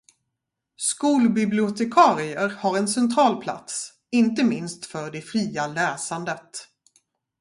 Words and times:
Skolbibliotekarier 0.77 2.49
har 2.49 2.77
en 2.77 2.87
central 2.87 3.41
plats, 3.41 3.91
inte 4.11 4.43
minst 4.43 4.85
för 4.85 5.11
det 5.11 5.21
fria 5.21 5.67
läsandet. 5.67 6.67